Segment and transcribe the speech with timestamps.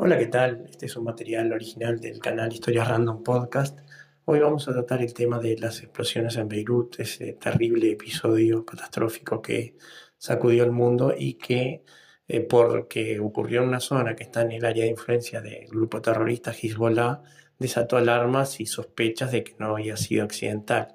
[0.00, 0.64] Hola, ¿qué tal?
[0.70, 3.80] Este es un material original del canal Historias Random Podcast.
[4.26, 9.42] Hoy vamos a tratar el tema de las explosiones en Beirut, ese terrible episodio catastrófico
[9.42, 9.76] que
[10.16, 11.82] sacudió el mundo y que,
[12.28, 16.00] eh, porque ocurrió en una zona que está en el área de influencia del grupo
[16.00, 17.22] terrorista Hezbollah,
[17.58, 20.92] desató alarmas y sospechas de que no había sido accidental.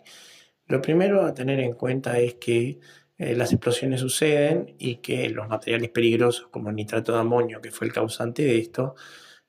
[0.66, 2.80] Lo primero a tener en cuenta es que
[3.24, 7.72] eh, las explosiones suceden y que los materiales peligrosos como el nitrato de amonio, que
[7.72, 8.96] fue el causante de esto,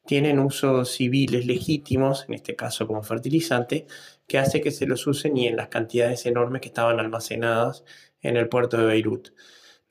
[0.06, 3.86] tienen usos civiles legítimos, en este caso como fertilizante,
[4.28, 7.84] que hace que se los usen y en las cantidades enormes que estaban almacenadas
[8.20, 9.30] en el puerto de Beirut.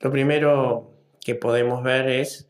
[0.00, 2.48] Lo primero que podemos ver es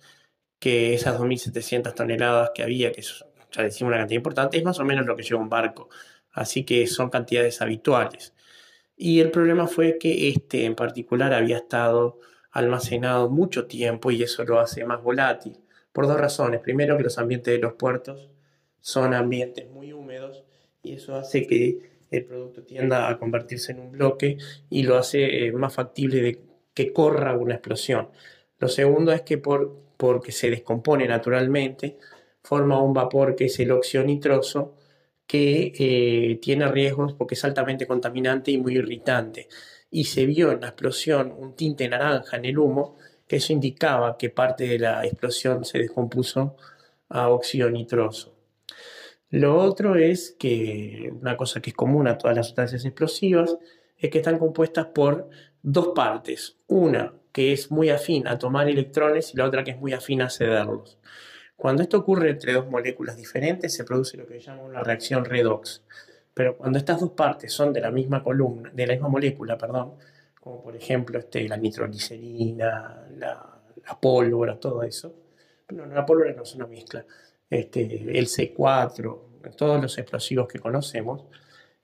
[0.58, 4.84] que esas 2.700 toneladas que había, que ya decimos una cantidad importante, es más o
[4.84, 5.88] menos lo que lleva un barco,
[6.32, 8.34] así que son cantidades habituales.
[8.96, 14.44] Y el problema fue que este en particular había estado almacenado mucho tiempo y eso
[14.44, 15.58] lo hace más volátil.
[15.92, 16.60] Por dos razones.
[16.60, 18.30] Primero, que los ambientes de los puertos
[18.80, 20.44] son ambientes muy húmedos
[20.82, 24.38] y eso hace que el producto tienda a convertirse en un bloque
[24.70, 26.40] y lo hace eh, más factible de
[26.74, 28.10] que corra una explosión.
[28.58, 31.98] Lo segundo es que por, porque se descompone naturalmente,
[32.42, 34.74] forma un vapor que es el óxido nitroso,
[35.26, 39.48] que eh, tiene riesgos porque es altamente contaminante y muy irritante.
[39.90, 44.18] Y se vio en la explosión un tinte naranja en el humo, que eso indicaba
[44.18, 46.56] que parte de la explosión se descompuso
[47.08, 48.34] a óxido nitroso.
[49.30, 53.56] Lo otro es que una cosa que es común a todas las sustancias explosivas
[53.96, 55.28] es que están compuestas por
[55.62, 56.58] dos partes.
[56.66, 60.22] Una que es muy afín a tomar electrones y la otra que es muy afín
[60.22, 60.98] a cederlos.
[61.56, 65.82] Cuando esto ocurre entre dos moléculas diferentes, se produce lo que se una reacción redox.
[66.34, 69.94] Pero cuando estas dos partes son de la misma columna, de la misma molécula, perdón,
[70.40, 73.50] como por ejemplo este, la nitroglicerina, la,
[74.00, 75.14] pólvora, todo eso.
[75.70, 77.04] No, la pólvora no es una mezcla.
[77.48, 79.18] Este, el C4,
[79.56, 81.24] todos los explosivos que conocemos,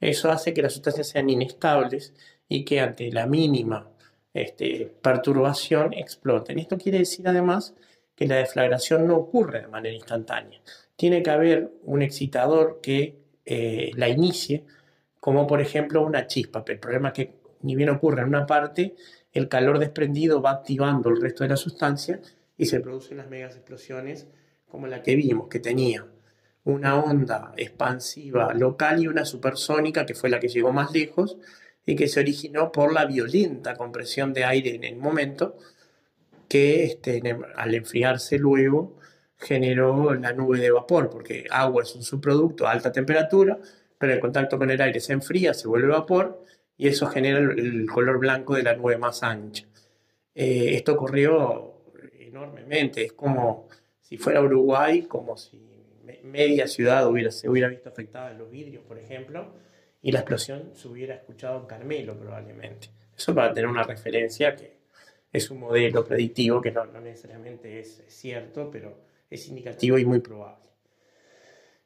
[0.01, 2.15] eso hace que las sustancias sean inestables
[2.49, 3.89] y que ante la mínima
[4.35, 6.59] este, perturbación exploten.
[6.59, 7.75] Esto quiere decir además
[8.21, 10.61] que la deflagración no ocurre de manera instantánea.
[10.95, 13.17] Tiene que haber un excitador que
[13.47, 14.67] eh, la inicie,
[15.19, 16.63] como por ejemplo una chispa.
[16.63, 17.33] Pero el problema es que
[17.63, 18.95] ni bien ocurre en una parte,
[19.33, 22.21] el calor desprendido va activando el resto de la sustancia
[22.59, 24.27] y se producen las megas explosiones
[24.69, 26.07] como la que vimos, que tenía
[26.65, 31.39] una onda expansiva local y una supersónica que fue la que llegó más lejos
[31.87, 35.57] y que se originó por la violenta compresión de aire en el momento
[36.51, 37.23] que este,
[37.55, 38.99] al enfriarse luego
[39.37, 43.57] generó la nube de vapor, porque agua es un subproducto a alta temperatura,
[43.97, 46.45] pero el contacto con el aire se enfría, se vuelve vapor
[46.77, 49.65] y eso genera el, color blanco de la nube más ancha.
[50.35, 51.85] Eh, esto ocurrió
[52.19, 53.69] enormemente, es como
[54.01, 55.71] si fuera Uruguay, como si
[56.25, 59.55] media ciudad hubiera, se hubiera visto afectada en los vidrios, por ejemplo,
[60.03, 62.89] y la explosión se hubiera escuchado en Carmelo probablemente.
[63.17, 64.80] Eso para tener una referencia que
[65.33, 68.99] es un modelo predictivo que no, necesariamente es, cierto, pero
[69.29, 70.69] es indicativo y muy probable.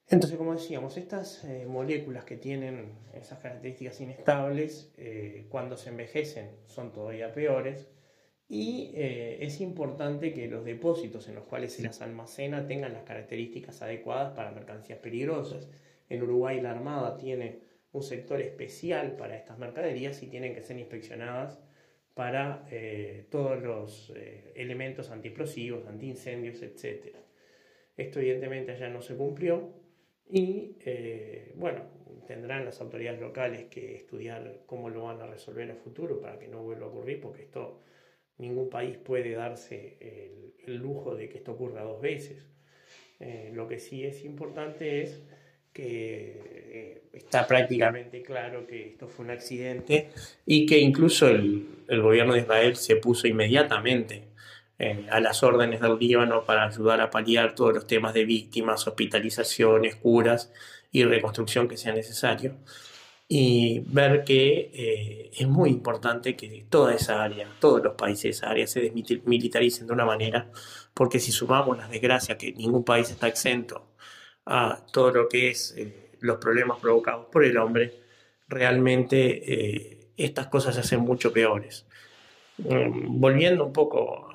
[0.08, 6.50] Entonces, como decíamos, estas eh, moléculas que tienen esas características inestables, eh, cuando se envejecen
[6.66, 7.88] son todavía peores
[8.48, 13.04] y eh, es importante que los depósitos en los cuales se las almacena tengan las
[13.04, 15.68] características adecuadas para mercancías peligrosas.
[16.10, 17.60] En Uruguay la Armada tiene
[17.92, 21.58] un sector especial para estas mercaderías y tienen que ser inspeccionadas
[22.14, 27.16] para eh, todos los eh, elementos antiexplosivos, antiincendios, etc.
[27.96, 29.74] Esto evidentemente allá no se cumplió
[30.26, 31.82] y eh, bueno,
[32.26, 36.48] tendrán las autoridades locales que estudiar cómo lo van a resolver el futuro para que
[36.48, 37.82] no vuelva a ocurrir, porque esto
[38.38, 42.50] ningún país puede darse el, el lujo de que esto ocurra dos veces.
[43.52, 45.22] lo que sí es importante es
[45.72, 50.10] que eh, está prácticamente claro que esto fue un accidente
[50.44, 54.34] y que incluso el, el gobierno de Israel se puso inmediatamente
[54.76, 58.86] eh, a las órdenes del Líbano para ayudar a paliar todos los temas de víctimas,
[58.88, 60.52] hospitalizaciones, curas
[60.90, 62.56] y reconstrucción que sea necesario.
[63.28, 68.30] Y ver que eh, es muy importante que toda esa área, todos los países de
[68.30, 70.50] esa área se desmilitaricen de una manera,
[70.92, 73.94] porque si sumamos las desgracias que ningún país está exento
[74.46, 77.92] a todo lo que es eh, los problemas provocados por el hombre,
[78.48, 79.18] realmente
[79.52, 81.84] eh, estas cosas se hacen mucho peores.
[82.58, 84.30] Mm, volviendo un poco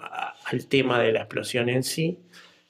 [0.45, 2.19] al tema de la explosión en sí,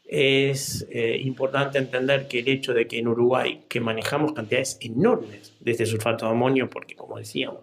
[0.06, 5.54] es eh, importante entender que el hecho de que en Uruguay, que manejamos cantidades enormes
[5.60, 7.62] de este sulfato de amonio, porque como decíamos,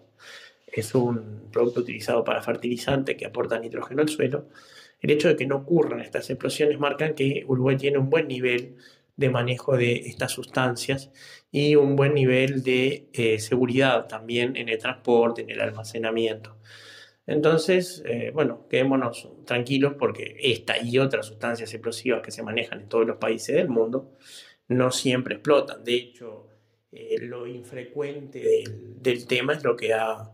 [0.67, 4.45] es un producto utilizado para fertilizante que aporta nitrógeno al suelo,
[5.01, 8.77] El hecho de que no ocurran estas explosiones marcan que Uruguay tiene un buen nivel
[9.17, 11.11] de manejo de estas sustancias
[11.51, 16.57] y un buen nivel de eh, seguridad también en el transporte, en el almacenamiento.
[17.25, 22.89] Entonces, eh, bueno, quedémonos tranquilos porque esta y otras sustancias explosivas que se manejan en
[22.89, 24.13] todos los países del mundo
[24.67, 25.83] no siempre explotan.
[25.83, 26.47] De hecho,
[26.91, 28.43] eh, lo infrecuente
[29.01, 30.31] del, tema es lo que ha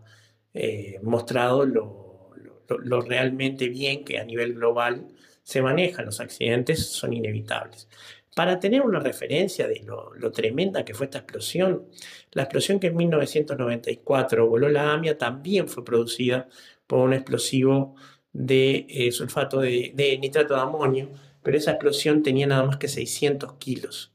[1.02, 5.08] mostrado lo, realmente bien que a nivel global
[5.42, 6.04] se manejan.
[6.04, 7.88] Los accidentes son inevitables.
[8.34, 11.88] Para tener una referencia de lo, tremenda que fue esta explosión,
[12.32, 16.48] la explosión que en 1994 voló la AMIA también fue producida
[16.86, 17.94] por un explosivo
[18.32, 21.10] de eh, sulfato de, de, nitrato de amonio,
[21.42, 24.14] pero esa explosión tenía nada más que 600 kilos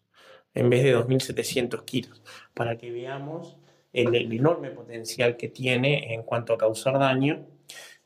[0.53, 2.21] en vez de 2.700 kilos,
[2.53, 3.57] para que veamos
[3.93, 7.45] el, enorme potencial que tiene en cuanto a causar daño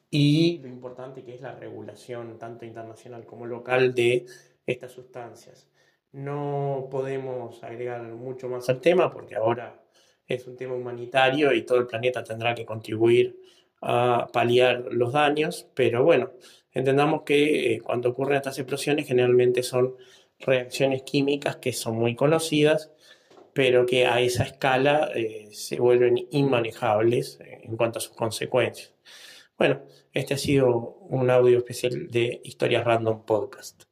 [0.10, 4.26] y lo importante que es la regulación tanto internacional como local de
[4.66, 5.68] estas sustancias.
[6.14, 9.84] No podemos agregar mucho más al tema porque ahora
[10.28, 13.40] es un tema humanitario y todo el planeta tendrá que contribuir
[13.82, 16.32] a paliar los daños, pero bueno,
[16.72, 19.96] entendamos que eh, cuando ocurren estas explosiones generalmente son
[20.40, 22.92] reacciones químicas que son muy conocidas,
[23.54, 28.94] pero que a esa escala eh, se vuelven inmanejables en cuanto a sus consecuencias.
[29.58, 29.82] Bueno,
[30.14, 33.84] este ha sido un audio especial de Historias Random Podcast.